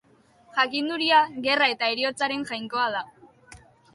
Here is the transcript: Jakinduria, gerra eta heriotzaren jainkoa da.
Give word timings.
Jakinduria, 0.53 1.19
gerra 1.43 1.67
eta 1.75 1.91
heriotzaren 1.95 2.45
jainkoa 2.53 2.87
da. 2.97 3.03